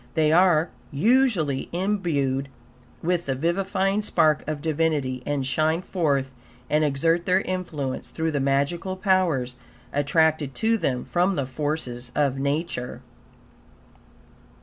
[0.15, 2.49] They are, usually, imbued
[3.03, 6.31] with the vivifying spark of Divinity, and shine forth
[6.71, 9.55] and exert their influence through the magical powers
[9.93, 13.03] attracted to them from the forces of Nature.